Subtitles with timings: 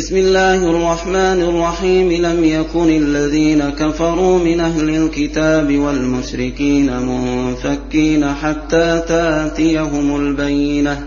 [0.00, 2.12] بسم الله الرحمن الرحيم.
[2.12, 11.06] لم يكن الذين كفروا من أهل الكتاب والمشركين منفكين حتى تأتيهم البينة.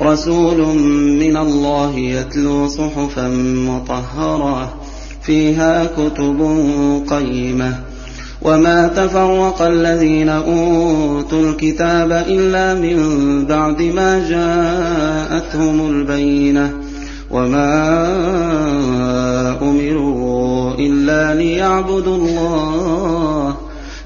[0.00, 0.76] رسول
[1.22, 3.28] من الله يتلو صحفا
[3.68, 4.74] مطهرة
[5.22, 6.40] فيها كتب
[7.10, 7.74] قيمة.
[8.42, 12.98] وما تفرق الذين أوتوا الكتاب إلا من
[13.46, 16.87] بعد ما جاءتهم البينة.
[17.30, 17.98] وما
[19.62, 23.56] أمروا إلا ليعبدوا الله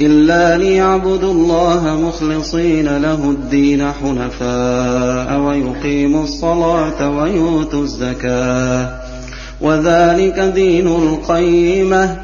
[0.00, 9.00] إلا ليعبدوا الله مخلصين له الدين حنفاء ويقيموا الصلاة ويؤتوا الزكاة
[9.60, 12.16] وذلك دين القيمة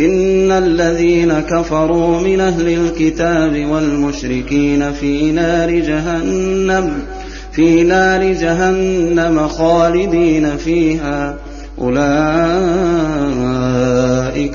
[0.00, 7.02] إن الذين كفروا من أهل الكتاب والمشركين في نار جهنم
[7.56, 11.36] في نار جهنم خالدين فيها.
[11.78, 11.98] أولئك